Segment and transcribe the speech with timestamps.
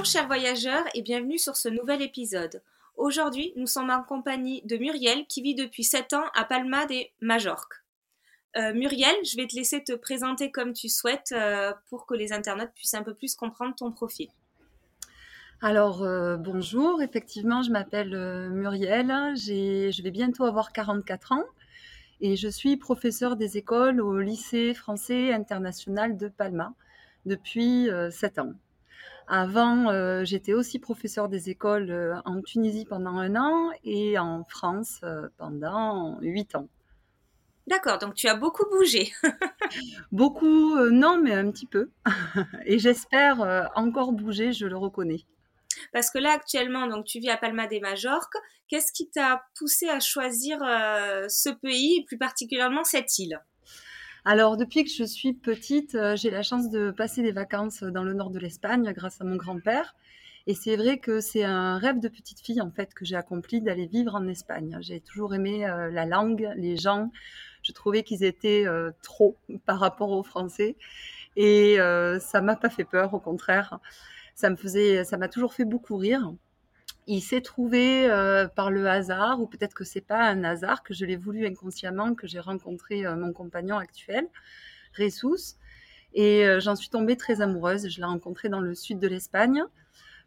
[0.00, 2.62] Bonjour chers voyageurs et bienvenue sur ce nouvel épisode.
[2.96, 6.94] Aujourd'hui, nous sommes en compagnie de Muriel qui vit depuis 7 ans à Palma de
[7.20, 7.74] Majorque.
[8.56, 12.32] Euh, Muriel, je vais te laisser te présenter comme tu souhaites euh, pour que les
[12.32, 14.28] internautes puissent un peu plus comprendre ton profil.
[15.60, 21.44] Alors, euh, bonjour, effectivement, je m'appelle Muriel, je vais bientôt avoir 44 ans
[22.22, 26.72] et je suis professeure des écoles au lycée français international de Palma
[27.26, 28.54] depuis 7 ans.
[29.32, 34.42] Avant, euh, j'étais aussi professeur des écoles euh, en Tunisie pendant un an et en
[34.42, 36.66] France euh, pendant huit ans.
[37.68, 39.12] D'accord, donc tu as beaucoup bougé.
[40.10, 41.90] beaucoup, non, mais un petit peu.
[42.66, 45.24] et j'espère encore bouger, je le reconnais.
[45.92, 48.34] Parce que là, actuellement, donc tu vis à Palma de Majorque.
[48.66, 50.58] Qu'est-ce qui t'a poussé à choisir
[51.28, 53.40] ce pays et plus particulièrement cette île?
[54.24, 58.04] Alors, depuis que je suis petite, euh, j'ai la chance de passer des vacances dans
[58.04, 59.94] le nord de l'Espagne grâce à mon grand-père.
[60.46, 63.62] Et c'est vrai que c'est un rêve de petite fille, en fait, que j'ai accompli
[63.62, 64.76] d'aller vivre en Espagne.
[64.80, 67.10] J'ai toujours aimé euh, la langue, les gens.
[67.62, 70.76] Je trouvais qu'ils étaient euh, trop par rapport aux Français.
[71.36, 71.76] Et
[72.20, 73.78] ça m'a pas fait peur, au contraire.
[74.34, 76.34] Ça me faisait, ça m'a toujours fait beaucoup rire
[77.06, 80.94] il s'est trouvé euh, par le hasard, ou peut-être que c'est pas un hasard, que
[80.94, 84.28] je l'ai voulu inconsciemment, que j'ai rencontré euh, mon compagnon actuel,
[84.98, 85.56] Ressus,
[86.14, 87.88] et euh, j'en suis tombée très amoureuse.
[87.88, 89.62] Je l'ai rencontré dans le sud de l'Espagne.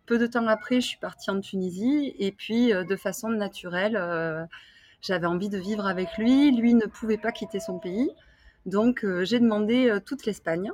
[0.06, 4.50] Peu de temps après, je suis partie en Tunisie, et puis de façon naturelle,
[5.00, 6.52] j'avais envie de vivre avec lui.
[6.52, 8.10] Lui ne pouvait pas quitter son pays,
[8.66, 10.72] donc j'ai demandé toute l'Espagne.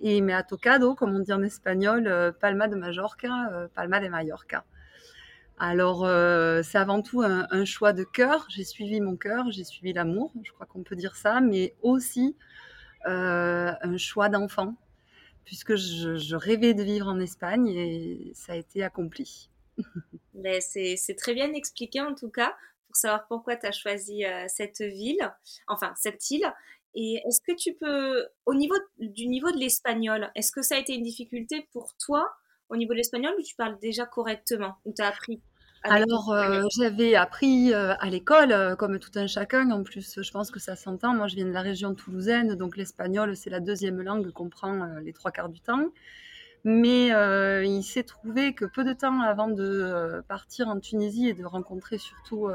[0.00, 4.64] Et il m'a tocado, comme on dit en espagnol, Palma de Majorca, Palma de Mallorca.
[5.64, 8.44] Alors, euh, c'est avant tout un, choix de cœur.
[8.48, 12.36] J'ai suivi mon cœur, j'ai suivi l'amour, je crois qu'on peut dire ça, mais aussi
[13.06, 14.74] euh, un choix d'enfant,
[15.44, 19.50] puisque je, rêvais de vivre en Espagne et ça a été accompli.
[20.34, 22.56] Mais c'est très bien expliqué en tout cas,
[22.88, 25.32] pour savoir pourquoi tu as choisi euh, cette ville,
[25.68, 26.52] enfin cette île.
[26.96, 30.78] Et est-ce que tu peux, au niveau du niveau de l'espagnol, est-ce que ça a
[30.78, 32.28] été une difficulté pour toi
[32.68, 35.40] au niveau de l'espagnol ou tu parles déjà correctement Ou tu as appris
[35.84, 39.70] alors, euh, j'avais appris euh, à l'école, euh, comme tout un chacun.
[39.72, 41.12] En plus, je pense que ça s'entend.
[41.12, 44.86] Moi, je viens de la région toulousaine, donc l'espagnol, c'est la deuxième langue qu'on prend
[45.02, 45.86] les trois quarts du temps.
[46.64, 51.44] Mais il s'est trouvé que peu de temps avant de partir en Tunisie et de
[51.44, 52.48] rencontrer surtout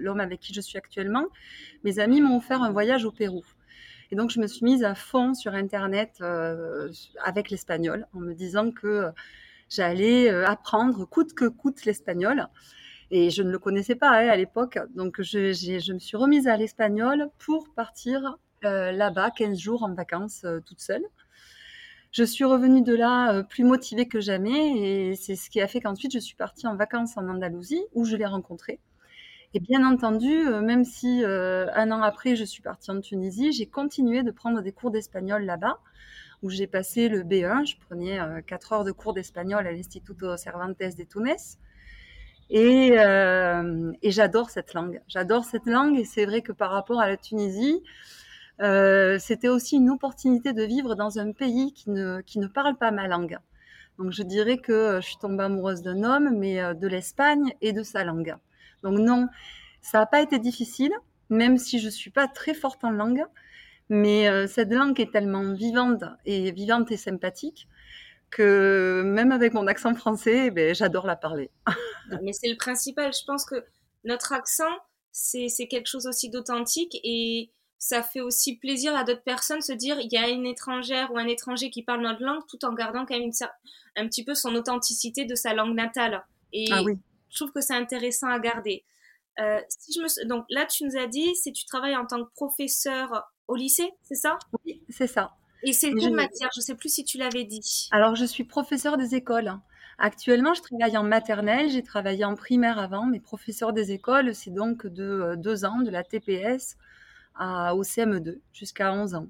[0.00, 1.26] l'homme avec qui je suis actuellement,
[1.84, 3.44] mes amis m'ont offert un voyage au Pérou.
[4.10, 6.20] Et donc, je me suis mise à fond sur Internet
[7.24, 9.12] avec l'espagnol en me disant que
[9.72, 12.46] j'allais euh, apprendre coûte que coûte l'espagnol.
[13.10, 14.78] Et je ne le connaissais pas hein, à l'époque.
[14.94, 20.42] Donc, je, me suis remise à l'espagnol pour partir euh, là-bas 15 jours en vacances
[20.44, 21.04] euh, toute seule.
[22.12, 25.80] Je suis revenue de là plus motivée que jamais et c'est ce qui a fait
[25.80, 28.80] qu'ensuite je suis partie en vacances en Andalousie où je l'ai rencontré.
[29.54, 34.22] Et bien entendu, même si un an après je suis partie en Tunisie, j'ai continué
[34.22, 35.78] de prendre des cours d'espagnol là-bas
[36.42, 37.66] où j'ai passé le B1.
[37.66, 41.58] Je prenais 4 euh, heures de cours d'espagnol à l'Instituto Cervantes de Tunis.
[42.50, 45.00] Et, euh, et j'adore cette langue.
[45.08, 47.82] J'adore cette langue et c'est vrai que par rapport à la Tunisie,
[48.60, 52.76] euh, c'était aussi une opportunité de vivre dans un pays qui ne, qui ne parle
[52.76, 53.38] pas ma langue.
[53.98, 57.82] Donc je dirais que je suis tombée amoureuse d'un homme, mais de l'Espagne et de
[57.82, 58.34] sa langue.
[58.82, 59.28] Donc non,
[59.80, 60.92] ça n'a pas été difficile,
[61.30, 63.24] même si je suis pas très forte en langue.
[63.94, 67.68] Mais euh, cette langue est tellement vivante et vivante et sympathique
[68.30, 71.50] que même avec mon accent français, ben, j'adore la parler.
[72.22, 73.12] Mais c'est le principal.
[73.12, 73.62] Je pense que
[74.04, 74.72] notre accent,
[75.10, 79.74] c'est quelque chose aussi d'authentique et ça fait aussi plaisir à d'autres personnes de se
[79.74, 82.72] dire il y a une étrangère ou un étranger qui parle notre langue tout en
[82.72, 83.30] gardant quand même
[83.96, 86.24] un petit peu son authenticité de sa langue natale.
[86.54, 86.80] Et ah
[87.28, 88.86] je trouve que c'est intéressant à garder.
[89.38, 90.28] Euh, si je me...
[90.28, 93.90] Donc là, tu nous as dit, si tu travailles en tant que professeur au lycée,
[94.02, 94.38] c'est ça?
[94.64, 95.36] Oui, c'est ça.
[95.62, 96.48] Et c'est quelle matière?
[96.54, 97.88] Je ne sais plus si tu l'avais dit.
[97.92, 99.52] Alors, je suis professeur des écoles.
[99.98, 104.50] Actuellement, je travaille en maternelle, j'ai travaillé en primaire avant, mais professeur des écoles, c'est
[104.50, 106.76] donc de euh, deux ans, de la TPS
[107.36, 109.26] à, au CM2, jusqu'à 11 ans.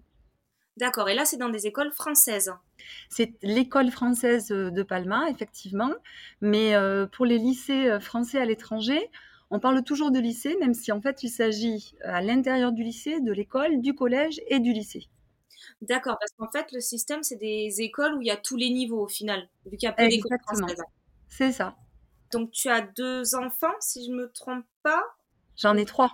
[0.78, 2.50] D'accord, et là c'est dans des écoles françaises.
[3.10, 5.92] C'est l'école française de Palma, effectivement,
[6.40, 6.72] mais
[7.12, 9.10] pour les lycées français à l'étranger,
[9.52, 13.20] on parle toujours de lycée, même si en fait il s'agit à l'intérieur du lycée,
[13.20, 15.08] de l'école, du collège et du lycée.
[15.82, 18.70] D'accord, parce qu'en fait le système c'est des écoles où il y a tous les
[18.70, 20.82] niveaux au final, vu qu'il y a peu d'écoles françaises.
[21.28, 21.76] C'est ça.
[22.32, 25.02] Donc tu as deux enfants, si je me trompe pas.
[25.56, 26.10] J'en ai trois.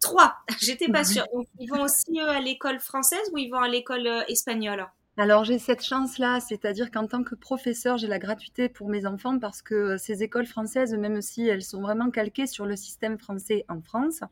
[0.00, 1.26] Trois, j'étais pas sûre.
[1.32, 4.84] Donc, ils vont aussi à l'école française ou ils vont à l'école euh, espagnole?
[5.16, 9.38] Alors j'ai cette chance-là, c'est-à-dire qu'en tant que professeur, j'ai la gratuité pour mes enfants
[9.38, 13.18] parce que euh, ces écoles françaises, même si elles sont vraiment calquées sur le système
[13.18, 14.22] français en France,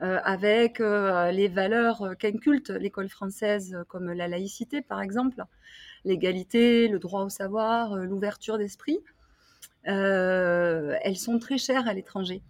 [0.00, 5.44] euh, avec les valeurs qu'inculte l'école française, comme la laïcité par exemple,
[6.04, 9.00] l'égalité, le droit au savoir, l'ouverture d'esprit,
[9.84, 12.42] elles sont très chères à l'étranger.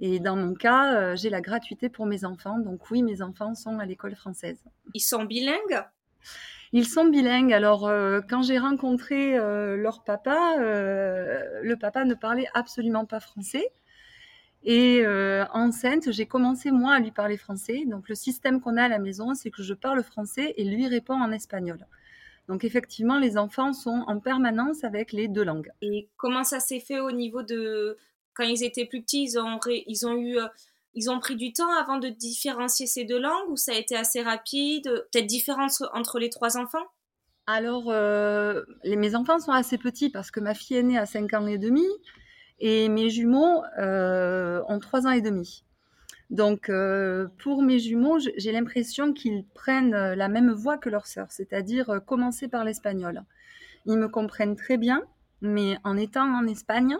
[0.00, 2.58] Et dans mon cas, euh, j'ai la gratuité pour mes enfants.
[2.58, 4.62] Donc oui, mes enfants sont à l'école française.
[4.94, 5.82] Ils sont bilingues?
[6.72, 7.52] Ils sont bilingues.
[7.52, 13.68] Alors euh, quand j'ai rencontré euh, leur papa, le papa ne parlait absolument pas français.
[14.64, 15.06] Et
[15.52, 17.84] enceinte, j'ai commencé moi à lui parler français.
[17.86, 20.88] Donc le système qu'on a à la maison, c'est que je parle français et lui
[20.88, 21.86] répond en espagnol.
[22.48, 25.70] Donc effectivement, les enfants sont en permanence avec les deux langues.
[25.82, 27.98] Et comment ça s'est fait au niveau de
[28.34, 30.46] quand ils étaient plus petits, ils ont, ils ont eu, euh,
[30.98, 33.94] ils ont pris du temps avant de différencier ces deux langues ou ça a été
[33.96, 34.82] assez rapide?
[35.12, 36.84] Peut-être différence entre les trois enfants?
[37.46, 41.32] Alors, euh, mes enfants sont assez petits parce que ma fille est née à 5
[41.34, 41.86] ans et demi
[42.58, 45.64] et mes jumeaux euh, ont 3 ans et demi.
[46.30, 46.70] Donc,
[47.38, 52.48] pour mes jumeaux, j'ai l'impression qu'ils prennent la même voie que leur sœur, c'est-à-dire commencer
[52.48, 53.22] par l'espagnol.
[53.86, 55.02] Ils me comprennent très bien,
[55.40, 56.98] mais en étant en Espagne,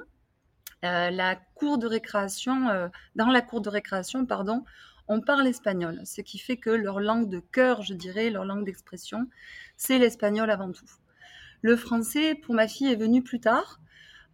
[0.84, 4.64] euh, la cour de récréation, euh, dans la cour de récréation, pardon,
[5.08, 8.64] on parle espagnol, ce qui fait que leur langue de cœur, je dirais, leur langue
[8.64, 9.26] d'expression,
[9.76, 10.88] c'est l'espagnol avant tout.
[11.62, 13.80] Le français, pour ma fille, est venu plus tard.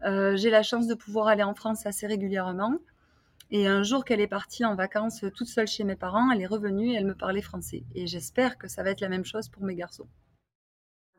[0.05, 2.79] Euh, j'ai la chance de pouvoir aller en France assez régulièrement.
[3.50, 6.47] Et un jour qu'elle est partie en vacances toute seule chez mes parents, elle est
[6.47, 7.85] revenue et elle me parlait français.
[7.94, 10.08] Et j'espère que ça va être la même chose pour mes garçons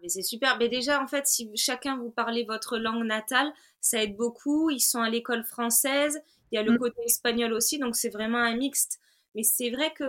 [0.10, 0.58] c'est super.
[0.58, 4.70] Mais déjà, en fait, si chacun vous parlez votre langue natale, ça aide beaucoup.
[4.70, 6.22] Ils sont à l'école française.
[6.52, 6.78] Il y a le mm.
[6.78, 9.00] côté espagnol aussi, donc c'est vraiment un mixte.
[9.34, 10.06] Mais c'est vrai que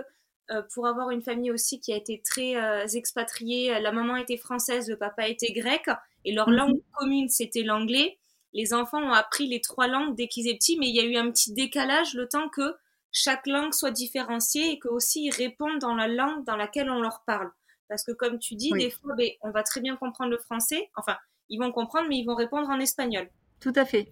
[0.49, 4.37] euh, pour avoir une famille aussi qui a été très euh, expatriée, la maman était
[4.37, 5.85] française, le papa était grec,
[6.23, 6.55] et leur mm-hmm.
[6.55, 8.17] langue commune c'était l'anglais.
[8.53, 11.03] Les enfants ont appris les trois langues dès qu'ils étaient petits, mais il y a
[11.03, 12.75] eu un petit décalage le temps que
[13.11, 17.01] chaque langue soit différenciée et que aussi ils répondent dans la langue dans laquelle on
[17.01, 17.51] leur parle.
[17.89, 20.89] Parce que comme tu dis, des fois, ben, on va très bien comprendre le français.
[20.95, 21.17] Enfin,
[21.49, 23.29] ils vont comprendre, mais ils vont répondre en espagnol.
[23.59, 24.11] Tout à fait.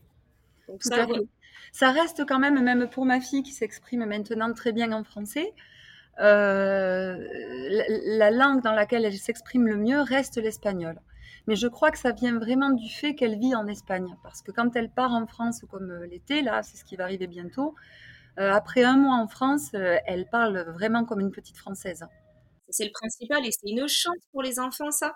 [0.80, 1.08] ça,
[1.72, 5.54] ça reste quand même, même pour ma fille qui s'exprime maintenant très bien en français,
[6.22, 7.18] euh,
[8.06, 11.00] la, langue dans laquelle elle s'exprime le mieux reste l'espagnol.
[11.48, 14.16] Mais je crois que ça vient vraiment du fait qu'elle vit en Espagne.
[14.24, 17.04] Parce que quand elle part en France comme euh, l'été, là, c'est ce qui va
[17.04, 17.76] arriver bientôt,
[18.40, 22.06] euh, après un mois en France, elle parle vraiment comme une petite française.
[22.70, 25.16] C'est le principal et c'est une chance pour les enfants, ça.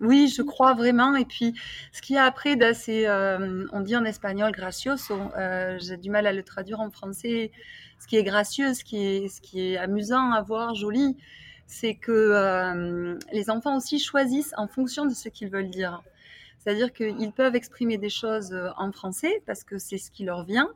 [0.00, 1.14] Oui, je crois vraiment.
[1.14, 1.54] Et puis,
[1.92, 6.08] ce qu'il y a après d'assez, euh, on dit en espagnol gracioso, euh, j'ai du
[6.08, 7.52] mal à le traduire en français.
[7.98, 11.18] Ce qui est gracieux, ce qui est, ce qui est amusant à voir, joli,
[11.66, 16.02] c'est que euh, les enfants aussi choisissent en fonction de ce qu'ils veulent dire.
[16.58, 20.68] C'est-à-dire qu'ils peuvent exprimer des choses en français parce que c'est ce qui leur vient.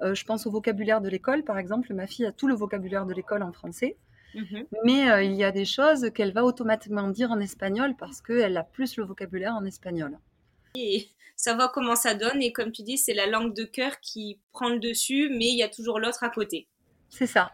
[0.00, 1.92] je pense au vocabulaire de l'école, par exemple.
[1.94, 3.96] Ma fille a tout le vocabulaire de l'école en français.
[4.34, 8.20] Mmh Mais euh, il y a des choses qu'elle va automatiquement dire en espagnol parce
[8.20, 10.18] qu'elle a plus le vocabulaire en espagnol.
[10.74, 11.08] Et
[11.46, 14.68] va comment ça donne et comme tu dis, c'est la langue de cœur qui prend
[14.68, 16.66] le dessus, mais il y a toujours l'autre à côté.
[17.08, 17.52] C'est ça.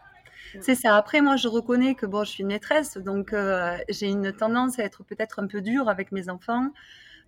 [0.61, 0.95] C'est ça.
[0.95, 4.77] Après, moi, je reconnais que bon, je suis une maîtresse, donc euh, j'ai une tendance
[4.77, 6.69] à être peut-être un peu dure avec mes enfants.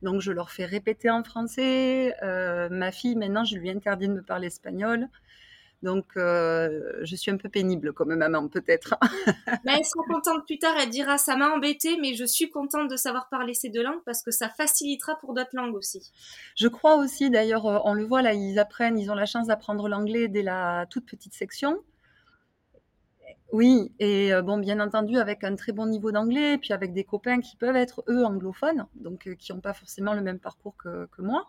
[0.02, 2.14] Donc, je leur fais répéter en français.
[2.22, 5.08] Euh, ma fille, maintenant, je lui interdis de me parler espagnol.
[5.86, 8.96] Donc, euh, je suis un peu pénible comme maman, peut-être.
[9.63, 12.89] mais elle sera contente plus tard, elle dira ça m'a embêtée, mais je suis contente
[12.89, 16.12] de savoir parler ces deux langues parce que ça facilitera pour d'autres langues aussi.
[16.56, 19.46] Je crois aussi, d'ailleurs, euh, on le voit là, ils apprennent, ils ont la chance
[19.46, 21.77] d'apprendre l'anglais dès la toute petite section.
[23.51, 27.04] Oui, et euh, bon, bien entendu, avec un très bon niveau d'anglais, puis avec des
[27.04, 31.22] copains qui peuvent être eux anglophones, donc qui n'ont pas forcément le même parcours que
[31.22, 31.48] moi.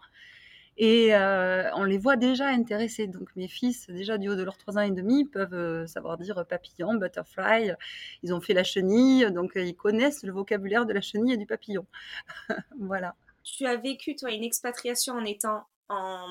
[0.78, 3.06] Et euh, on les voit déjà intéressés.
[3.06, 6.18] Donc mes fils, déjà du haut de leurs trois ans et demi, peuvent euh, savoir
[6.18, 7.72] dire papillon, butterfly.
[8.22, 11.36] Ils ont fait la chenille, donc euh, ils connaissent le vocabulaire de la chenille et
[11.36, 11.86] du papillon.
[12.78, 13.14] voilà.
[13.42, 16.26] Tu as vécu, toi, une expatriation en étant en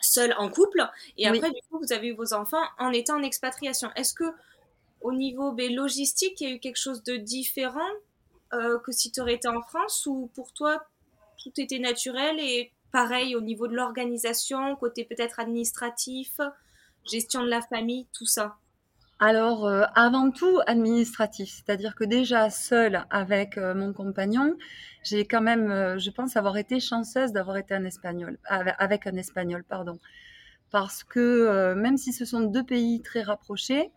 [0.00, 0.84] seul en couple,
[1.16, 3.90] et après, du coup, vous avez eu vos enfants en étant en expatriation.
[3.94, 4.24] Est-ce que
[5.00, 7.88] au niveau ben, logistique, il y a eu quelque chose de différent
[8.50, 10.84] que si tu aurais été en France ou pour toi
[11.42, 16.38] tout était naturel et pareil au niveau de l'organisation, côté peut-être administratif,
[17.04, 18.58] gestion de la famille, tout ça
[19.24, 21.48] alors, euh, avant tout, administratif.
[21.48, 24.56] C'est-à-dire que déjà, seule avec euh, mon compagnon,
[25.04, 29.14] j'ai quand même, euh, je pense, avoir été chanceuse d'avoir été un espagnol, avec un
[29.14, 30.00] espagnol, pardon.
[30.72, 33.92] Parce que même si ce sont deux pays très rapprochés,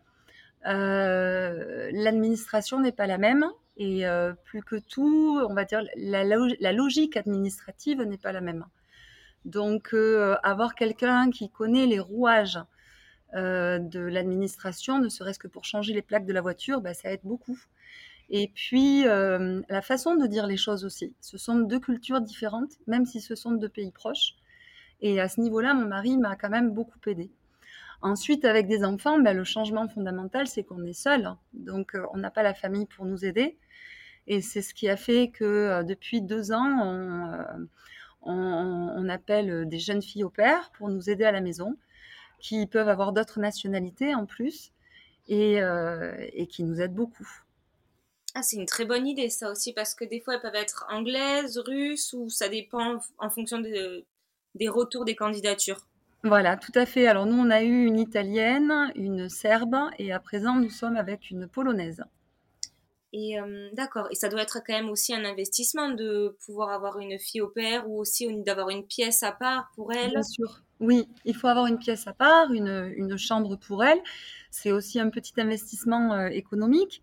[0.64, 3.46] l'administration n'est pas la même.
[3.78, 4.04] Et
[4.44, 8.66] plus que tout, on va dire, la, la logique administrative n'est pas la même.
[9.46, 9.96] Donc,
[10.44, 12.60] avoir quelqu'un qui connaît les rouages
[13.36, 17.12] euh, de l'administration, ne serait-ce que pour changer les plaques de la voiture, bah, ça
[17.12, 17.60] aide beaucoup.
[18.30, 21.14] Et puis, euh, la façon de dire les choses aussi.
[21.20, 24.36] Ce sont deux cultures différentes, même si ce sont deux pays proches.
[25.02, 27.30] Et à ce niveau-là, mon mari m'a quand même beaucoup aidé.
[28.02, 31.30] Ensuite, avec des enfants, bah, le changement fondamental, c'est qu'on est seul.
[31.54, 33.58] Donc, euh, on n'a pas la famille pour nous aider.
[34.28, 37.68] Et c'est ce qui a fait que depuis deux ans, on,
[38.26, 41.78] on, appelle des jeunes filles au père pour nous aider à la maison
[42.40, 44.72] qui peuvent avoir d'autres nationalités en plus
[45.28, 47.28] et, euh, et, qui nous aident beaucoup.
[48.34, 50.86] Ah, c'est une très bonne idée ça aussi parce que des fois elles peuvent être
[50.90, 55.88] anglaises, russes ou ça dépend en fonction des retours des candidatures.
[56.24, 57.08] Voilà, tout à fait.
[57.08, 61.30] Alors nous on a eu une italienne, une serbe et à présent nous sommes avec
[61.30, 62.04] une polonaise.
[63.18, 67.00] Et euh, d'accord, et ça doit être quand même aussi un investissement de pouvoir avoir
[67.00, 70.10] une fille au père ou aussi d'avoir une pièce à part pour elle.
[70.10, 70.62] Bien sûr.
[70.82, 74.00] Oui, il faut avoir une pièce à part, une, chambre pour elle.
[74.52, 77.02] C'est aussi un petit investissement euh, économique.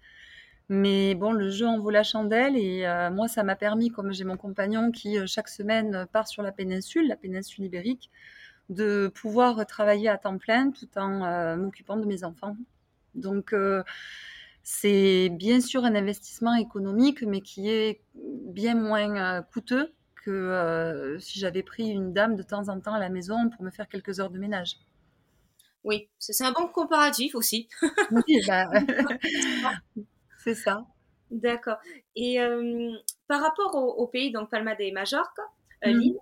[0.68, 4.12] Mais bon, le jeu en vaut la chandelle et euh, moi, ça m'a permis, comme
[4.12, 8.10] j'ai mon compagnon qui chaque semaine part sur la péninsule, la péninsule ibérique,
[8.68, 12.54] de pouvoir travailler à temps plein tout en m'occupant de mes enfants.
[13.14, 13.54] Donc,
[14.62, 19.92] c'est bien sûr un investissement économique, mais qui est bien moins euh, coûteux
[20.24, 23.64] que euh, si j'avais pris une dame de temps en temps à la maison pour
[23.64, 24.76] me faire quelques heures de ménage.
[25.84, 27.68] Oui, c'est un bon comparatif aussi.
[28.12, 28.70] oui, bah,
[30.38, 30.86] c'est ça.
[31.32, 31.78] D'accord.
[32.14, 32.92] Et euh,
[33.26, 35.38] par rapport au, pays, donc Palma de Majorque,
[35.84, 35.88] mmh.
[35.88, 36.18] l'île,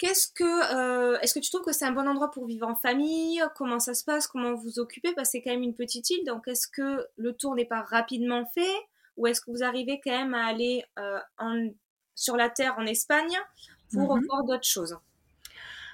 [0.00, 2.74] Qu'est-ce que, euh, est-ce que tu trouves que c'est un bon endroit pour vivre en
[2.74, 3.42] famille?
[3.54, 4.26] Comment ça se passe?
[4.26, 5.12] Comment vous occupez?
[5.14, 7.82] Parce que c'est quand même une petite île, donc est-ce que le tour n'est pas
[7.82, 8.74] rapidement fait?
[9.18, 11.18] Ou est-ce que vous arrivez quand même à aller euh,
[12.14, 13.36] sur la terre en Espagne
[13.92, 14.24] pour mhm.
[14.24, 14.96] voir d'autres choses?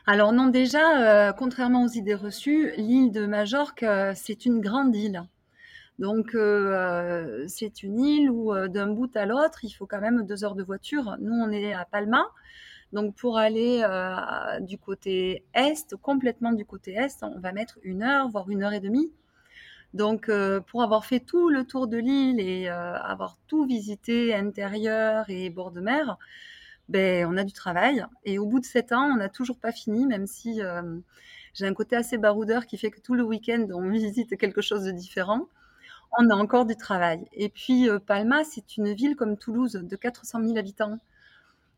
[0.06, 3.84] Alors non, déjà, euh, contrairement aux idées reçues, l'île de Majorque,
[4.14, 5.24] c'est une grande île.
[5.98, 6.36] Donc
[7.48, 10.62] c'est une île où d'un bout à l'autre, il faut quand même deux heures de
[10.62, 11.16] voiture.
[11.18, 12.24] Nous, on est à Palma,
[12.96, 18.02] donc pour aller euh, du côté est, complètement du côté est, on va mettre une
[18.02, 19.12] heure, voire une heure et demie.
[19.92, 24.34] Donc euh, pour avoir fait tout le tour de l'île et euh, avoir tout visité,
[24.34, 26.16] intérieur et bord de mer,
[26.88, 28.02] ben, on a du travail.
[28.24, 30.62] Et au bout de sept ans, on n'a toujours pas fini, même si
[31.52, 34.84] j'ai un côté assez baroudeur qui fait que tout le week-end, on visite quelque chose
[34.84, 35.48] de différent.
[36.18, 37.26] On a encore du travail.
[37.34, 40.98] Et puis Palma, c'est une ville comme Toulouse de 400 000 habitants.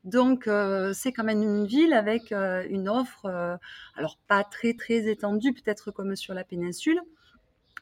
[0.05, 3.57] Donc, euh, c'est quand même une ville avec euh, une offre, euh,
[3.97, 7.01] alors pas très très étendue, peut-être comme sur la péninsule,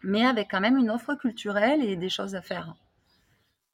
[0.03, 2.75] mais avec quand même une offre culturelle et des choses à faire.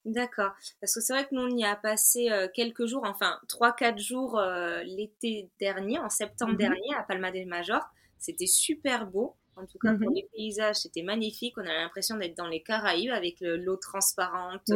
[0.04, 3.98] D'accord, parce que c'est vrai que nous on y a passé quelques jours, enfin 3-4
[3.98, 4.42] jours
[4.84, 6.58] l'été dernier, en septembre mhm.
[6.58, 7.80] dernier à Palma de Major.
[8.18, 10.16] C'était super beau, en tout cas pour mhm.
[10.16, 11.56] les paysages, c'était magnifique.
[11.56, 14.68] On a l'impression d'être dans les Caraïbes avec l'eau transparente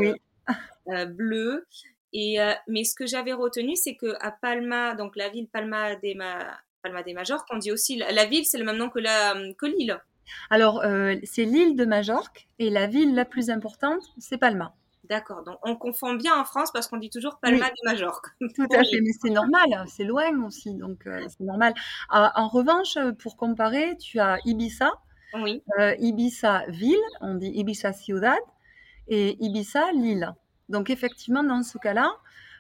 [1.09, 1.67] bleue.
[2.19, 5.97] Et, euh, mais ce que j'avais retenu, c'est que à Palma, donc la ville Palma
[5.97, 6.39] de, Ma,
[6.83, 9.67] Palma de Majorque, on dit aussi la, ville, c'est le même nom que la que
[9.67, 10.01] l'île.
[10.49, 14.75] Alors, euh, c'est l'île de Majorque et la ville la plus importante, c'est Palma.
[15.05, 18.29] D'accord, donc on confond bien en France parce qu'on dit toujours Palma de Majorque.
[18.55, 21.75] Tout à fait, mais c'est normal, c'est loin aussi, donc euh, c'est normal.
[22.09, 24.91] Ah, en revanche, pour comparer, tu as Ibiza,
[25.35, 25.63] oui.
[25.99, 28.41] Ibiza ville, on dit Ibiza ciudad,
[29.07, 30.33] et Ibiza l'île.
[30.69, 32.11] Donc effectivement, dans ce cas-là,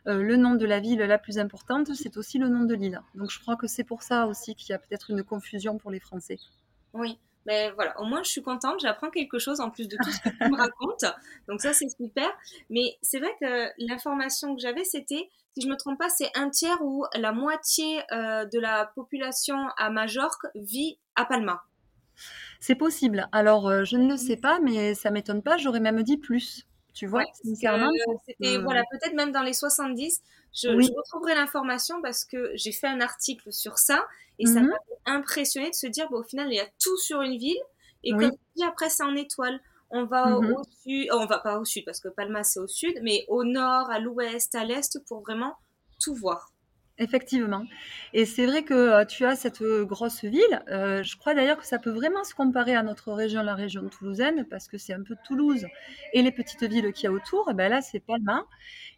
[0.06, 3.00] euh, le nom de la ville la plus importante, c'est aussi le nom de l'île.
[3.14, 5.90] Donc je crois que c'est pour ça aussi qu'il y a peut-être une confusion pour
[5.90, 6.38] les Français.
[6.92, 10.10] Oui, mais voilà, au moins je suis contente, j'apprends quelque chose en plus de tout
[10.10, 11.04] ce que tu me racontes.
[11.48, 12.28] Donc ça c'est super.
[12.70, 16.50] Mais c'est vrai que l'information que j'avais, c'était, si je me trompe pas, c'est un
[16.50, 21.62] tiers ou la moitié euh, de la population à Majorque vit à Palma.
[22.60, 23.28] C'est possible.
[23.32, 25.56] Alors euh, je ne le sais pas, mais ça m'étonne pas.
[25.56, 26.66] J'aurais même dit plus.
[26.96, 30.22] Tu vois, C'était, voilà, peut-être même dans les 70.
[30.54, 34.02] Je, retrouverai l'information parce que j'ai fait un article sur ça
[34.38, 34.68] et ça mhm.
[34.68, 37.60] m'a impressionné de se dire, bon, au final, il y a tout sur une ville
[38.02, 39.60] et comme tu dis, après, c'est en étoile.
[39.90, 40.54] on va mhm.
[40.54, 43.44] au sud, on va pas au sud parce que Palma c'est au sud, mais au
[43.44, 45.54] nord, à l'ouest, à l'est pour vraiment
[46.00, 46.50] tout voir.
[46.98, 47.64] Effectivement.
[48.14, 50.62] Et c'est vrai que euh, tu as cette euh, grosse ville.
[50.68, 53.86] Euh, je crois d'ailleurs que ça peut vraiment se comparer à notre région, la région
[53.90, 55.66] toulousaine, parce que c'est un peu Toulouse
[56.14, 57.50] et les petites villes qu'il y a autour.
[57.50, 58.46] Et ben là, c'est Palma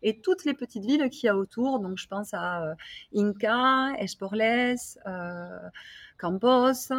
[0.02, 1.80] et toutes les petites villes qu'il y a autour.
[1.80, 2.76] Donc, je pense à
[3.16, 4.76] Inca, Esporles,
[6.18, 6.92] Campos,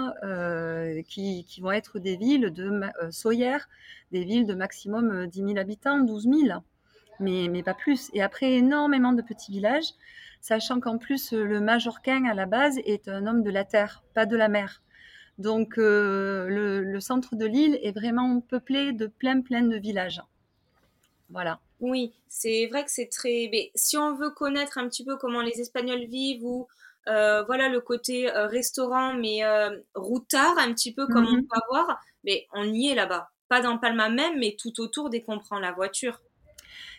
[1.08, 3.58] qui, qui, vont être des villes de Soyer,
[4.12, 6.60] des villes de maximum 10 000 habitants, 12 000,
[7.20, 8.10] mais, mais pas plus.
[8.14, 9.94] Et après, énormément de petits villages
[10.42, 14.26] sachant qu'en plus le Majorquin à la base est un homme de la terre, pas
[14.26, 14.82] de la mer.
[15.38, 20.22] Donc euh, le, centre de l'île est vraiment peuplé de plein plein de villages.
[21.30, 21.60] Voilà.
[21.80, 23.48] Oui, c'est vrai que c'est très.
[23.52, 26.68] Mais si on veut connaître un petit peu comment les Espagnols vivent ou
[27.08, 29.42] euh, voilà le côté euh, restaurant, mais
[29.96, 31.48] routard un petit peu comme on mhm.
[31.48, 33.30] peut avoir, mais on y est là-bas.
[33.48, 36.20] Pas dans Palma même, mais tout autour dès qu'on prend la voiture.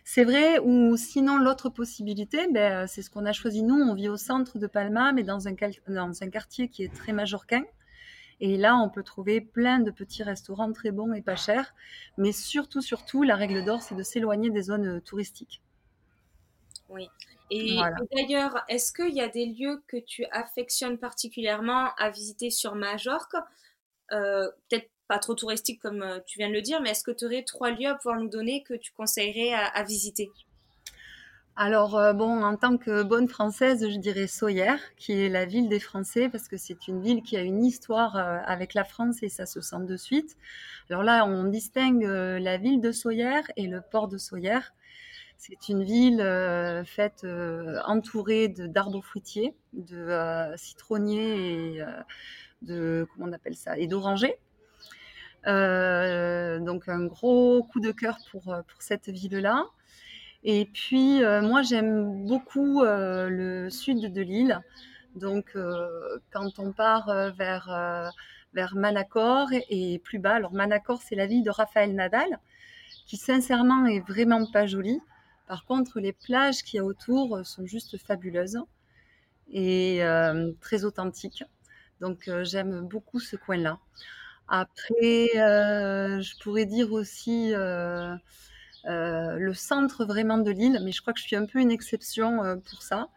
[0.05, 3.77] C'est vrai, ou sinon l'autre possibilité, ben, c'est ce qu'on a choisi nous.
[3.77, 5.55] On vit au centre de Palma, mais dans un,
[5.89, 7.65] dans un quartier qui est très majorquin.
[8.41, 11.75] Et là, on peut trouver plein de petits restaurants très bons et pas chers.
[12.17, 15.61] Mais surtout, surtout, la règle d'or, c'est de s'éloigner des zones touristiques.
[16.89, 17.09] Oui.
[17.51, 17.79] Et,
[18.13, 23.35] d'ailleurs, est-ce qu'il y a des lieux que tu affectionnes particulièrement à visiter sur Majorque?
[24.13, 27.11] Euh, Peut-être pas trop touristique comme euh, tu viens de le dire, mais est-ce que
[27.11, 30.31] tu aurais trois lieux à pouvoir nous donner que tu conseillerais à, visiter?
[31.57, 35.69] Alors, euh, bon, en tant que bonne française, je dirais Soyer, qui est la ville
[35.69, 39.21] des Français, parce que c'est une ville qui a une histoire euh, avec la France
[39.25, 40.37] et ça se sent de suite.
[40.89, 44.61] Alors là, on distingue la ville de Soyer et le port de Soyer.
[45.39, 46.23] C'est une ville
[46.85, 47.27] faite,
[47.85, 51.85] entourée d'arbres fruitiers, de citronniers et
[52.63, 54.39] de, comment on appelle ça, et d'orangers.
[55.47, 59.65] Euh, donc un gros coup de cœur pour, euh, pour cette ville-là.
[60.45, 64.61] Et puis euh, moi j'aime beaucoup le sud de l'île.
[65.17, 65.57] Donc
[66.31, 68.13] quand on part vers,
[68.55, 72.39] vers Manacor et, plus bas, alors Manacor c'est la ville de Raphaël Nadal,
[73.07, 75.01] qui sincèrement est vraiment pas jolie.
[75.49, 78.61] Par contre, les plages qu'il y a autour sont juste fabuleuses
[79.51, 80.01] et
[80.61, 81.45] très authentiques.
[82.01, 83.79] Donc j'aime beaucoup ce coin-là.
[84.51, 88.17] Après, euh, je pourrais dire aussi euh,
[88.87, 91.71] euh, le centre vraiment de l'île, mais je crois que je suis un peu une
[91.71, 93.09] exception pour ça.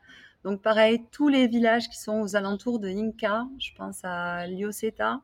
[0.44, 5.22] Donc pareil, tous les villages qui sont aux alentours de Inca, je pense à Lioceta,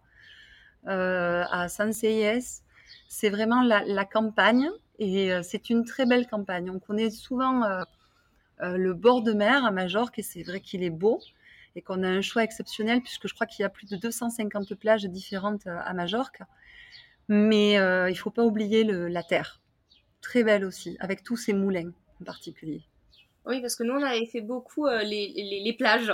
[0.87, 6.71] à San c'est vraiment la, campagne et c'est une très belle campagne.
[6.71, 7.67] On connaît souvent
[8.61, 11.19] le bord de mer à Majorque et c'est vrai qu'il est beau
[11.75, 14.75] et qu'on a un choix exceptionnel puisque je crois qu'il y a plus de 250
[14.75, 16.41] plages différentes euh, à Majorque.
[17.27, 19.62] Mais euh, il ne faut pas oublier la terre,
[20.19, 22.82] très belle aussi, avec tous ces moulins en particulier.
[23.45, 26.12] Oui, parce que nous, on avait fait beaucoup euh, les, les, plages.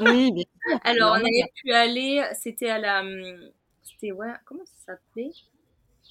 [0.00, 0.78] oui, bien sûr.
[0.84, 3.00] Alors, on avait pu aller, c'était à la.
[3.00, 3.50] Hum,
[3.82, 5.32] c'était, ouais, comment ça s'appelait?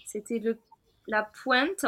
[0.06, 0.60] C'était le,
[1.08, 1.86] la pointe.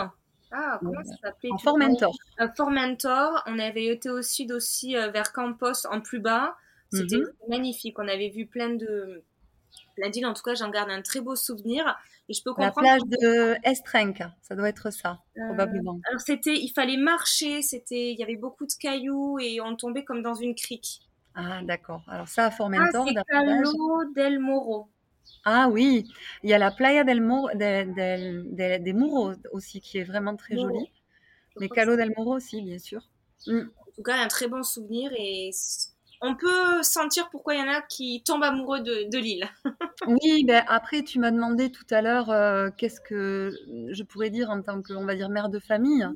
[0.51, 2.15] Ah, comment ça s'appelait En Formentor.
[2.56, 3.43] Formentor.
[3.47, 6.56] On avait été au sud aussi vers Campos en plus bas.
[6.93, 7.32] C'était mhm.
[7.49, 7.97] magnifique.
[7.99, 9.23] On avait vu plein de
[9.95, 10.25] plein d'îles.
[10.25, 11.97] En tout cas, j'en garde un très beau souvenir.
[12.29, 12.88] Et je peux comprendre.
[12.88, 15.99] La plage de Estrenque, ça doit être ça, euh, probablement.
[16.08, 17.62] Alors c'était, il fallait marcher.
[17.62, 21.01] C'était, il y avait beaucoup de cailloux et on tombait comme dans une crique.
[21.36, 22.03] Ah d'accord.
[22.08, 24.88] Alors ça, à Formentor, ah, c'est del Moro.
[25.45, 26.06] Ah oui,
[26.43, 30.91] il y a la Playa del Moro, des Muros aussi, qui est vraiment très jolie.
[31.60, 33.01] Mais Calo del Moro aussi, bien sûr.
[33.47, 33.60] Mm.
[33.60, 35.51] En tout cas, un très bon souvenir et
[36.25, 39.45] on peut sentir pourquoi il y en a qui tombent amoureux de, l'île.
[40.07, 43.51] oui, ben après, tu m'as demandé tout à l'heure euh, qu'est-ce que
[43.89, 46.07] je pourrais dire en tant que, on va dire, mère de famille.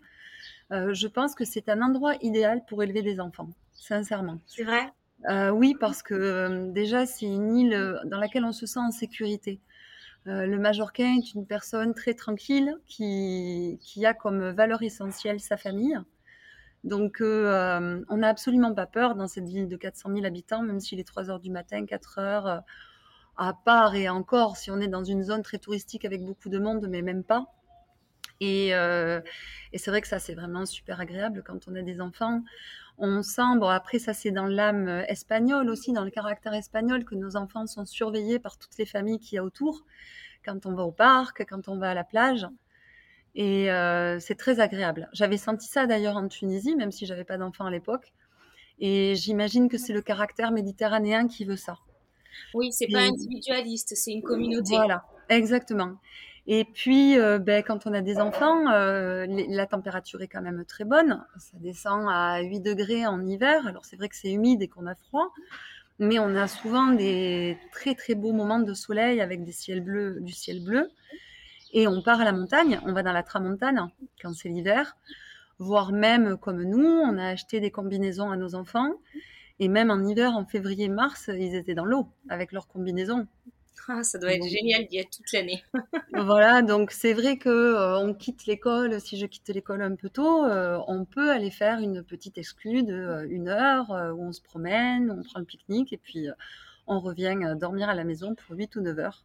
[0.71, 4.39] Euh, je pense que c'est un endroit idéal pour élever des enfants, sincèrement.
[4.47, 4.93] C'est vrai?
[5.29, 9.59] Euh, Oui, parce que déjà, c'est une île dans laquelle on se sent en sécurité.
[10.25, 15.99] le Majorquin est une personne très tranquille qui, qui a comme valeur essentielle sa famille
[16.87, 20.79] donc, euh, on n'a absolument pas peur dans cette ville de 400 000 habitants, même
[20.79, 22.59] s'il est 3 heures du matin, 4 heures, euh,
[23.35, 26.59] à part et encore si on est dans une zone très touristique avec beaucoup de
[26.59, 27.45] monde, mais même pas.
[28.39, 29.19] Et, euh,
[29.75, 32.41] c'est vrai que ça, c'est vraiment super agréable quand on a des enfants.
[32.97, 37.15] On sent, bon, après, ça, c'est dans l'âme espagnole aussi, dans le caractère espagnol, que
[37.15, 39.83] nos enfants sont surveillés par toutes les familles qu'il y a autour.
[40.45, 42.47] Quand on va au parc, quand on va à la plage.
[43.37, 45.07] Et euh, c'est très agréable.
[45.13, 48.11] J'avais senti ça d'ailleurs en Tunisie, même si j'avais pas d'enfant à l'époque.
[48.79, 51.77] Et j'imagine que c'est le caractère méditerranéen qui veut ça.
[52.55, 54.75] Oui, c'est pas individualiste, c'est une communauté.
[54.75, 55.97] Voilà, exactement.
[56.47, 60.65] Et puis, euh, ben, quand on a des enfants, euh, la température est quand même
[60.65, 61.23] très bonne.
[61.37, 63.67] Ça descend à 8 degrés en hiver.
[63.67, 65.31] Alors, c'est vrai que c'est humide et qu'on a froid.
[65.99, 70.17] Mais on a souvent des très, très beaux moments de soleil avec des ciels bleus,
[70.21, 70.89] du ciel bleu.
[71.73, 72.79] Et on part à la montagne.
[72.85, 73.89] On va dans la tramontane
[74.21, 74.95] quand c'est l'hiver.
[75.59, 78.93] Voire même comme nous, on a acheté des combinaisons à nos enfants.
[79.59, 83.27] Et même en hiver, en février-mars, ils étaient dans l'eau avec leurs combinaisons.
[83.89, 85.63] Ah, ça doit être génial d'y être toute l'année.
[86.13, 88.99] voilà, donc c'est vrai que euh, on quitte l'école.
[88.99, 92.83] Si je quitte l'école un peu tôt, euh, on peut aller faire une petite exclue
[92.83, 96.27] de euh, une heure où on se promène, on prend le pique-nique et puis
[96.85, 99.23] on revient dormir à la maison pour 8 ou 9 heures.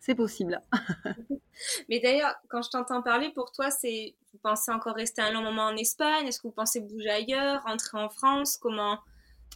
[0.00, 0.60] C'est possible.
[1.88, 5.42] Mais d'ailleurs, quand je t'entends parler, pour toi, c'est vous pensez encore rester un long
[5.42, 6.26] moment en Espagne?
[6.26, 8.56] Est-ce que vous pensez bouger ailleurs, rentrer en France?
[8.56, 8.98] Comment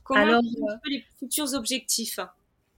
[0.04, 0.42] comment Alors,
[0.86, 2.18] les futurs objectifs?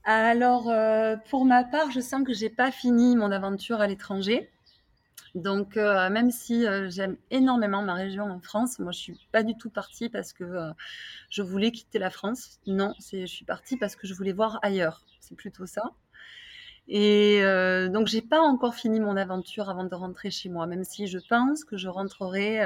[0.03, 4.51] alors, euh, pour ma part, je sens que j'ai pas fini mon aventure à l'étranger.
[5.33, 9.43] Donc, euh, même si euh, j'aime énormément ma région en France, moi, je suis pas
[9.43, 10.71] du tout partie parce que
[11.29, 12.59] je voulais quitter la France.
[12.67, 15.03] Non, je suis partie parce que je voulais voir ailleurs.
[15.19, 15.91] C'est plutôt ça.
[16.87, 17.41] Et
[17.91, 21.17] donc, j'ai pas encore fini mon aventure avant de rentrer chez moi, même si je
[21.17, 22.59] pense que je rentrerai,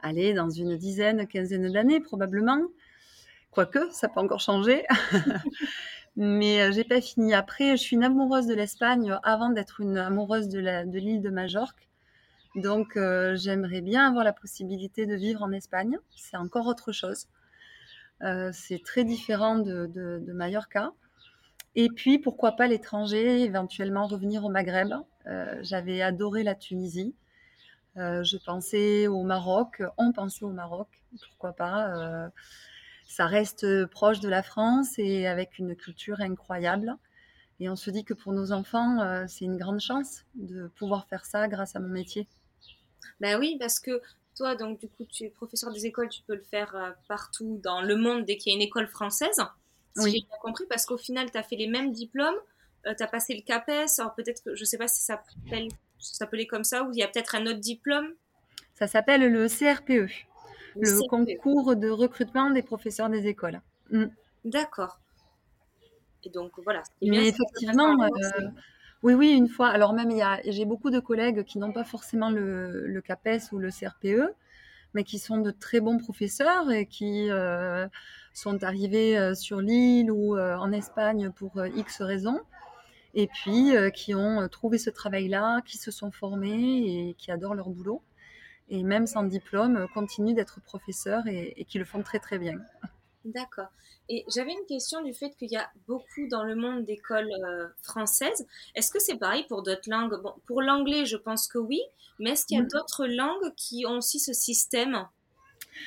[0.00, 2.60] allez, dans une dizaine, quinzaine d'années probablement.
[3.50, 4.84] Quoique, ça peut encore changer.
[6.16, 7.32] Mais euh, j'ai pas fini.
[7.32, 10.58] Après, je suis une amoureuse de l'Espagne avant d'être une amoureuse de
[10.98, 11.88] l'île de, Majorque.
[12.56, 15.96] Donc, euh, j'aimerais bien avoir la possibilité de vivre en Espagne.
[16.16, 17.28] C'est encore autre chose.
[18.22, 20.92] Euh, c'est très différent de, de, Mallorca.
[21.80, 24.92] Et puis, pourquoi pas l'étranger, éventuellement revenir au Maghreb.
[25.60, 27.14] J'avais adoré la Tunisie.
[27.96, 29.82] je pensais au Maroc.
[29.96, 30.88] On pensait au Maroc.
[31.30, 32.30] Pourquoi pas
[33.08, 36.94] ça reste euh, proche de la France et avec une culture incroyable.
[37.58, 41.08] Et on se dit que pour nos enfants, euh, c'est une grande chance de pouvoir
[41.08, 42.28] faire ça grâce à mon métier.
[43.18, 44.00] Ben oui, parce que
[44.36, 47.58] toi, donc du coup, tu es professeur des écoles, tu peux le faire euh, partout
[47.64, 49.40] dans le monde dès qu'il y a une école française.
[49.96, 50.12] Si oui.
[50.12, 52.36] j'ai bien compris, parce qu'au final, tu as fait les mêmes diplômes,
[52.84, 55.22] tu as passé le CAPES, alors peut-être que je ne sais pas si ça
[55.98, 58.14] s'appelait comme ça, ou il y a peut-être un autre diplôme.
[58.74, 60.10] Ça s'appelle le CRPE
[60.80, 63.60] le concours de recrutement des professeurs des écoles.
[63.90, 64.06] Mm.
[64.44, 65.00] D'accord.
[66.24, 66.82] Et donc voilà.
[67.02, 68.48] Mais effectivement, euh,
[69.02, 69.68] oui, oui, une fois.
[69.68, 70.10] Alors même,
[70.44, 74.34] j'ai beaucoup de collègues qui n'ont pas forcément le, CAPES ou le CRPE,
[74.94, 77.86] mais qui sont de très bons professeurs et qui euh,
[78.38, 82.40] sont arrivés euh, sur l'île ou en Espagne pour X raisons.
[83.14, 87.70] Et puis qui ont trouvé ce travail-là, qui se sont formés et qui adorent leur
[87.70, 88.02] boulot
[88.70, 92.58] et même sans diplôme, euh, continuent d'être professeurs et, qui le font très très bien.
[93.24, 93.68] D'accord.
[94.08, 97.68] Et j'avais une question du fait qu'il y a beaucoup dans le monde d'écoles euh,
[97.82, 98.46] françaises.
[98.74, 100.20] Est-ce que c'est pareil pour d'autres langues?
[100.22, 101.80] Bon, Pour l'anglais, je pense que oui,
[102.18, 102.68] mais est-ce qu'il y a mm.
[102.68, 105.06] d'autres langues qui ont aussi ce système?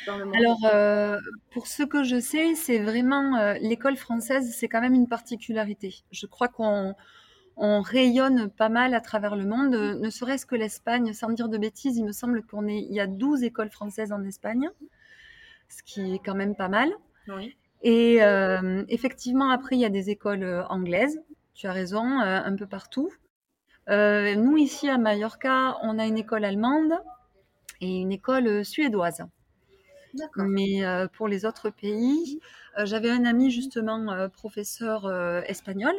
[0.08, 1.20] Dans le monde Alors, euh,
[1.52, 5.96] pour ce que je sais, c'est vraiment l'école française, c'est quand même une particularité.
[6.12, 6.96] Je crois qu'on
[7.58, 11.58] on rayonne pas mal à travers le monde, ne serait-ce que l'Espagne, sans dire de
[11.58, 14.70] bêtises, il me semble qu'on est, il y a 12 écoles françaises en Espagne,
[15.70, 16.92] ce qui est quand même pas mal.
[17.84, 21.22] Et euh, effectivement, après, il y a des écoles euh, anglaises,
[21.54, 23.12] tu as raison, euh, un peu partout.
[23.88, 26.94] nous, ici à Mallorca, on a une école allemande
[27.82, 29.24] et une école suédoise.
[30.38, 30.82] Mais
[31.14, 32.40] pour les autres pays,
[32.84, 35.12] j'avais un ami justement professeur
[35.48, 35.94] espagnol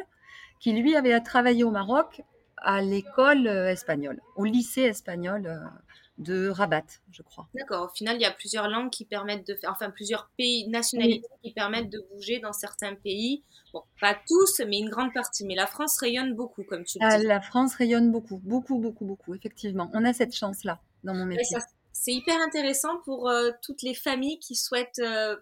[0.59, 2.23] qui lui avait travaillé au Maroc
[2.63, 5.57] à l'école euh, espagnole, au lycée espagnol euh,
[6.17, 7.49] de Rabat, je crois.
[7.53, 7.89] D'accord.
[7.91, 11.27] Au final, il y a plusieurs langues qui permettent de faire, enfin plusieurs pays, nationalités
[11.43, 13.43] qui permettent de bouger dans certains pays.
[13.73, 15.43] Bon, pas tous, mais une grande partie.
[15.45, 17.25] Mais la France rayonne beaucoup, comme tu le ah, dis.
[17.25, 19.33] La France rayonne beaucoup, beaucoup, beaucoup, beaucoup.
[19.35, 21.57] Effectivement, on a cette chance-là dans mon métier.
[21.93, 25.01] C'est hyper intéressant pour euh, toutes les familles qui souhaitent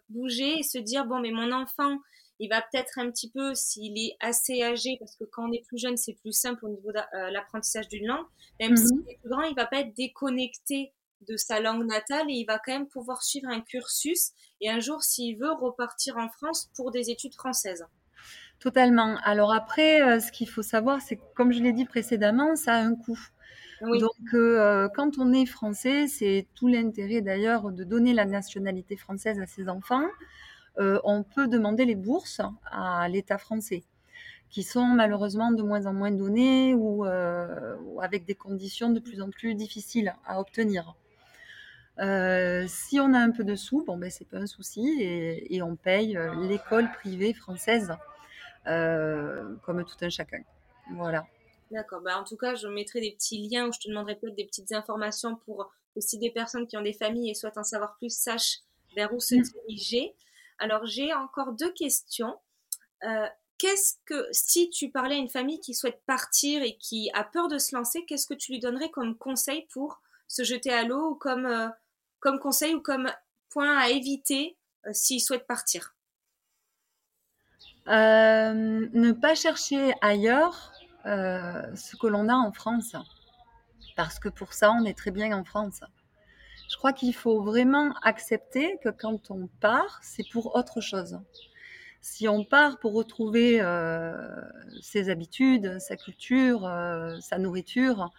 [0.10, 1.98] bouger et se dire bon, mais mon enfant
[2.42, 5.64] il va peut-être un petit peu, s'il est assez âgé, parce que quand on est
[5.68, 8.26] plus jeune, c'est plus simple au niveau de euh, l'apprentissage d'une langue,
[8.60, 9.10] même s'il mhm.
[9.10, 10.92] est plus grand, il va pas être déconnecté
[11.30, 14.80] de sa langue natale et il va quand même pouvoir suivre un cursus et un
[14.80, 17.86] jour, s'il veut, repartir en France pour des études françaises.
[18.60, 19.18] Totalement.
[19.24, 22.74] Alors après, euh, ce qu'il faut savoir, c'est que comme je l'ai dit précédemment, ça
[22.74, 23.20] a un coût.
[23.82, 29.40] Donc, euh, quand on est français, c'est tout l'intérêt d'ailleurs de donner la nationalité française
[29.40, 30.06] à ses enfants.
[30.78, 32.42] Euh, on peut demander les bourses
[32.72, 33.84] à l'État français,
[34.50, 39.22] qui sont malheureusement de moins en moins données ou, euh, avec des conditions de plus
[39.22, 40.96] en plus difficiles à obtenir.
[42.68, 45.76] Si on a un peu de sous, bon ben c'est pas un souci et, on
[45.76, 46.18] paye
[46.48, 47.94] l'école privée française
[48.66, 50.42] comme tout un chacun.
[50.96, 51.26] Voilà.
[51.72, 52.02] D'accord.
[52.02, 54.46] Bah, en tout cas, je mettrai des petits liens où je te demanderai peut-être des
[54.46, 58.14] petites informations pour aussi des personnes qui ont des familles et souhaitent en savoir plus
[58.14, 58.60] sachent
[58.96, 59.42] vers où se mm.
[59.42, 60.16] diriger.
[60.60, 62.38] Alors, j'ai encore deux questions.
[63.04, 63.26] Euh,
[63.58, 67.48] qu'est-ce que, si tu parlais à une famille qui souhaite partir et qui a peur
[67.48, 71.12] de se lancer, qu'est-ce que tu lui donnerais comme conseil pour se jeter à l'eau
[71.12, 71.70] ou comme, euh,
[72.20, 73.10] comme conseil ou comme
[73.50, 74.58] point à éviter
[74.88, 75.96] euh, s'il souhaite partir?
[77.88, 80.72] Ne pas chercher ailleurs
[81.04, 82.96] ce que l'on a en France.
[83.96, 85.82] Parce que pour ça, on est très bien en France.
[86.72, 91.20] Je crois qu'il faut vraiment accepter que quand on part, c'est pour autre chose.
[92.00, 94.16] Si on part pour retrouver euh,
[94.82, 98.10] ses habitudes, sa culture, euh, sa nourriture,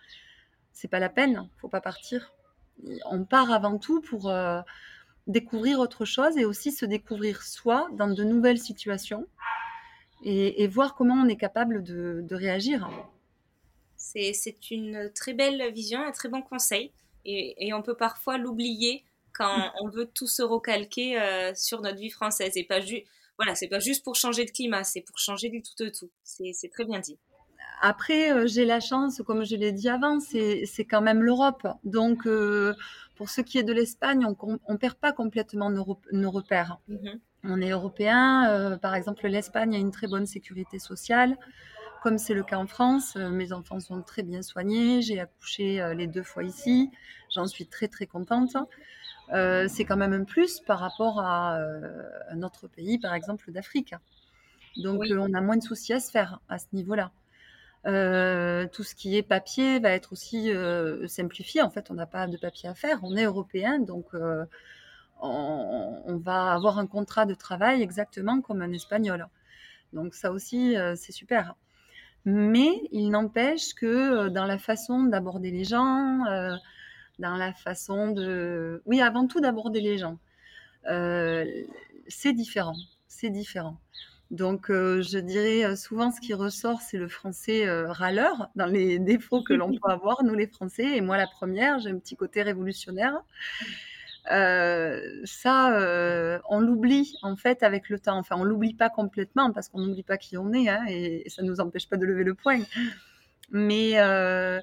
[0.72, 1.48] c'est pas la peine.
[1.58, 2.32] Faut pas partir.
[3.06, 4.60] On part avant tout pour euh,
[5.26, 9.26] découvrir autre chose et aussi se découvrir soi dans de nouvelles situations
[10.24, 12.88] et, voir comment on est capable de réagir.
[13.96, 16.92] C'est une très belle vision, un très bon conseil.
[17.24, 19.72] Et, on peut parfois l'oublier quand mm.
[19.80, 22.52] on veut tout se recalquer euh, sur notre vie française.
[22.56, 22.80] Et pas
[23.38, 26.10] voilà, c'est pas juste pour changer de climat, c'est pour changer du tout au tout.
[26.22, 27.18] C'est très bien dit.
[27.80, 31.66] Après, euh, j'ai la chance, comme je l'ai dit avant, c'est quand même l'Europe.
[31.84, 32.74] Donc, euh,
[33.16, 36.78] pour ce qui est de l'Espagne, on ne perd pas complètement nos, repères.
[36.88, 37.20] Mm-hmm.
[37.44, 38.78] On est européen.
[38.80, 41.36] par exemple, l'Espagne a une très bonne sécurité sociale
[42.02, 45.02] comme c'est le cas en France, euh, mes enfants sont très bien soignés.
[45.02, 46.90] J'ai accouché euh, les deux fois ici.
[47.32, 48.56] J'en suis très très contente.
[49.32, 51.58] Euh, c'est quand même un plus par rapport à
[52.28, 53.94] un autre pays, par exemple d'Afrique.
[54.76, 57.12] Donc on a moins de soucis à se faire à ce niveau-là.
[57.84, 60.50] tout ce qui est papier va être aussi
[61.06, 61.62] simplifié.
[61.62, 62.98] En fait, on n'a pas de papier à faire.
[63.04, 64.08] On est européen, donc
[65.22, 69.26] on, va avoir un contrat de travail exactement comme un espagnol.
[69.92, 71.54] Donc ça aussi, c'est super.
[72.24, 76.54] Mais il n'empêche que euh, dans la façon d'aborder les gens, euh,
[77.18, 78.82] dans la façon de...
[78.86, 80.18] Oui, avant tout d'aborder les gens.
[80.88, 81.44] Euh,
[82.08, 82.76] c'est différent,
[83.08, 83.78] c'est différent.
[84.30, 89.52] Donc, je dirais souvent ce qui ressort, c'est le français râleur, dans les défauts que
[89.52, 90.96] l'on peut avoir, nous les Français.
[90.96, 93.22] Et moi, la première, j'ai un petit côté révolutionnaire.
[94.30, 98.18] Euh, ça, euh, on l'oublie en fait avec le temps.
[98.18, 101.42] Enfin, on l'oublie pas complètement parce qu'on n'oublie pas qui on est hein, et, ça
[101.42, 102.60] ne nous empêche pas de lever le poing.
[103.50, 104.60] Mais euh,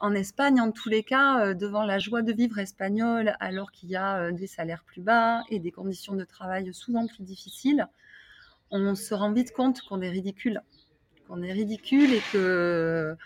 [0.00, 3.96] en Espagne, en tous les cas, devant la joie de vivre espagnole, alors qu'il y
[3.96, 7.86] a des salaires plus bas et des conditions de travail souvent plus difficiles,
[8.70, 10.62] on se rend vite compte qu'on est ridicule,
[11.28, 13.16] qu'on est ridicule et que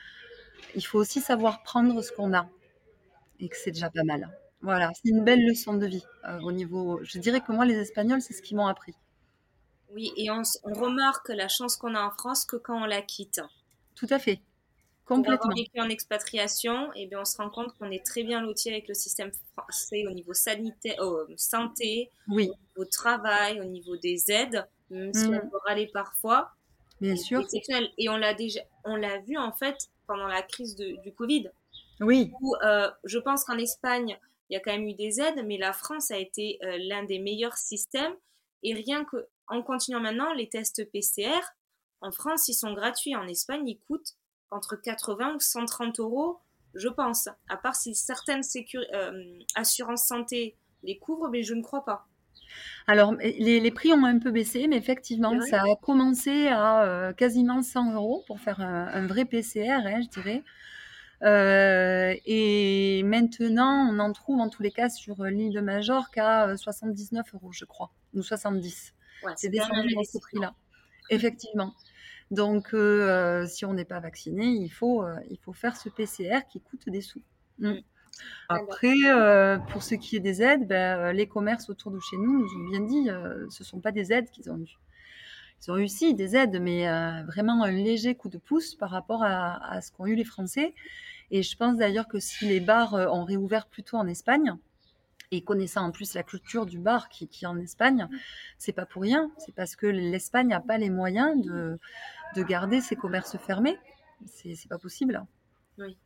[0.74, 2.48] il faut aussi savoir prendre ce qu'on a
[3.40, 4.30] et que c'est déjà pas mal.
[4.62, 7.00] Voilà, c'est une belle leçon de vie euh, au niveau.
[7.02, 8.94] Je dirais que moi, les Espagnols, c'est ce qu'ils m'ont appris.
[9.90, 13.40] Oui, et on, remarque la chance qu'on a en France que quand on la quitte.
[13.94, 14.40] Tout à fait.
[15.04, 15.48] Complètement.
[15.48, 18.40] Pour vécu en expatriation, et eh bien on se rend compte qu'on est très bien
[18.40, 22.50] loti avec le système français au niveau sanitaire, oh, santé, oui.
[22.76, 25.50] au travail, au niveau des aides, même si on mm.
[25.50, 26.52] peut râler parfois.
[27.00, 27.44] Bien sûr.
[27.98, 31.50] Et on l'a déjà, on l'a vu en fait pendant la crise du Covid.
[32.00, 32.32] Oui.
[32.40, 35.58] Où, euh, je pense qu'en Espagne, il y a quand même eu des aides, mais
[35.58, 38.14] la France a été euh, l'un des meilleurs systèmes.
[38.62, 41.40] Et rien que, en continuant maintenant, les tests PCR,
[42.00, 43.16] en France, ils sont gratuits.
[43.16, 44.16] En Espagne, ils coûtent
[44.50, 46.38] entre 80 ou 130 euros,
[46.74, 47.28] je pense.
[47.48, 48.42] À part si certaines
[48.94, 52.06] euh, assurances santé les couvrent, mais je ne crois pas.
[52.86, 57.62] Alors, les, prix ont un peu baissé, mais effectivement, ça a commencé à euh, quasiment
[57.62, 60.42] 100 euros pour faire un, vrai PCR, hein, je dirais.
[61.22, 66.56] Euh, et maintenant, on en trouve en tous les cas sur l'île de Majorque à
[66.56, 68.94] 79 euh, euros, je crois, ou 70.
[69.36, 70.54] c'est descendu dans ce prix-là.
[71.10, 71.74] Effectivement.
[72.30, 76.60] Donc, euh, si on n'est pas vacciné, il faut, il faut faire ce PCR qui
[76.60, 77.22] coûte des sous.
[77.58, 77.70] Mm.
[77.70, 77.82] Mm.
[78.48, 82.56] Après, pour ce qui est des aides, ben, les commerces autour de chez nous nous
[82.56, 83.06] ont bien dit,
[83.50, 84.78] ce ne sont pas des aides qu'ils ont eues.
[85.64, 86.86] Ils ont réussi des aides, mais
[87.24, 90.74] vraiment un léger coup de pouce par rapport à, à ce qu'ont eu les Français.
[91.32, 94.54] Et je pense d'ailleurs que si les bars euh, ont réouvert plutôt en Espagne,
[95.32, 98.06] et connaissant en plus la culture du bar qui, est en Espagne,
[98.58, 99.32] c'est pas pour rien.
[99.38, 101.78] C'est parce que l'Espagne n'a pas les moyens de,
[102.36, 103.78] de garder ses commerces fermés.
[104.26, 105.24] C'est pas possible.
[105.78, 105.96] Oui.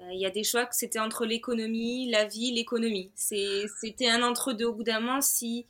[0.00, 3.12] Euh, il y a des choix que c'était entre l'économie, la vie, l'économie.
[3.14, 5.20] C'était un entre-deux au bout d'un moment.
[5.20, 5.66] Si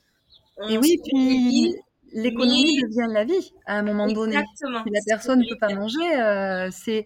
[0.68, 1.74] et oui, puis
[2.12, 4.36] l'économie devient la vie à un moment donné.
[4.54, 7.04] Si la personne ne peut pas manger, euh, c'est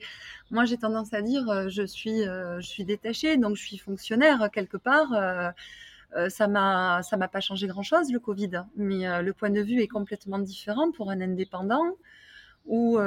[0.50, 3.78] moi, j'ai tendance à dire, euh, je suis, euh, je suis détachée, donc je suis
[3.78, 5.12] fonctionnaire quelque part.
[5.12, 9.80] Euh, ça m'a, ça m'a pas changé grand-chose le Covid, mais le point de vue
[9.80, 11.84] est complètement différent pour un indépendant
[12.66, 12.98] ou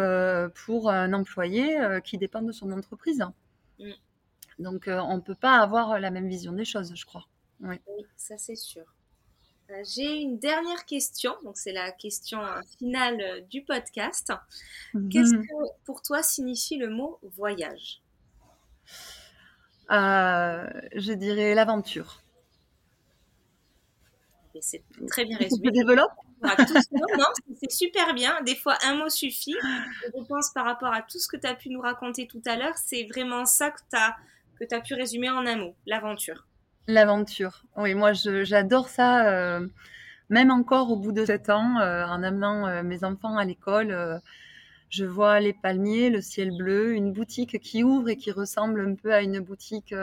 [0.66, 3.26] pour un employé qui dépend de son entreprise.
[3.78, 3.92] Mm.
[4.60, 7.28] Donc, on ne peut pas avoir la même vision des choses, je crois.
[7.60, 7.76] Oui,
[8.16, 8.86] ça c'est sûr.
[9.84, 12.40] J'ai une dernière question, donc c'est la question
[12.78, 14.32] finale du podcast.
[14.94, 15.10] Mhm.
[15.10, 18.02] Qu'est-ce que pour toi signifie le mot voyage?
[19.90, 22.22] Je dirais l'aventure.
[24.62, 25.70] C'est très bien résumé.
[25.70, 26.12] Je développe
[26.44, 27.26] non,
[27.62, 28.42] c'est super bien.
[28.42, 29.56] Des fois, un mot suffit.
[30.06, 32.56] je pense par rapport à tout ce que tu as pu nous raconter tout à
[32.56, 34.16] l'heure, c'est vraiment ça que tu as,
[34.60, 36.46] que as pu résumer en un mot, l'aventure.
[36.88, 37.64] L'aventure.
[37.78, 39.30] Oui, moi, j'adore ça.
[39.30, 39.66] Euh,
[40.30, 44.22] même encore au bout de sept ans, euh, en amenant euh, mes enfants à l'école,
[44.90, 48.96] je vois les palmiers, le ciel bleu, une boutique qui ouvre et qui ressemble un
[48.96, 49.96] peu à une boutique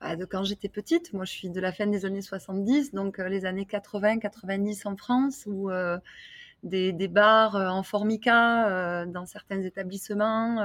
[0.00, 1.12] bah, de quand j'étais petite.
[1.14, 4.96] Moi, je suis de la fin des années 70, donc les années 80, 90 en
[4.96, 5.70] France, où
[6.62, 10.62] des, des, bars en formica dans certains établissements,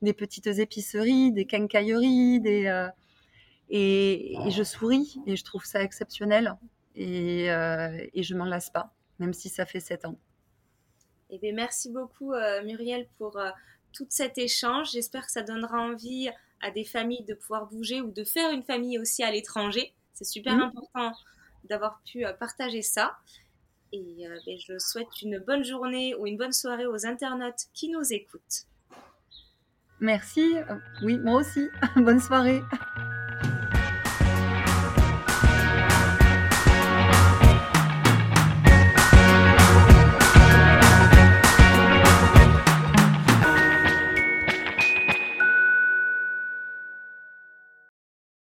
[0.00, 2.88] des petites épiceries, des quincailleries, des
[3.70, 6.56] et, je souris et je trouve ça exceptionnel.
[6.96, 10.18] Et, euh, et je m'en lasse pas, même si ça fait sept ans.
[11.30, 13.50] Eh bien, merci beaucoup, euh, Muriel, pour euh,
[13.92, 14.90] tout cet échange.
[14.90, 16.28] J'espère que ça donnera envie
[16.60, 19.94] à des familles de pouvoir bouger ou de faire une famille aussi à l'étranger.
[20.12, 20.62] C'est super mmh.
[20.62, 21.12] important
[21.64, 23.16] d'avoir pu partager ça.
[23.92, 28.12] Et ben, je souhaite une bonne journée ou une bonne soirée aux internautes qui nous
[28.12, 28.66] écoutent.
[30.00, 30.56] Merci.
[31.02, 31.68] Oui, moi aussi.
[31.96, 32.60] bonne soirée.